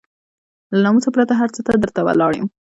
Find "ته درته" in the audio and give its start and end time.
1.67-2.01